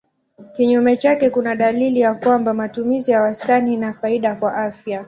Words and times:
Kinyume 0.53 0.97
chake 0.97 1.29
kuna 1.29 1.55
dalili 1.55 1.99
ya 1.99 2.13
kwamba 2.15 2.53
matumizi 2.53 3.11
ya 3.11 3.21
wastani 3.21 3.73
ina 3.73 3.93
faida 3.93 4.35
kwa 4.35 4.55
afya. 4.57 4.99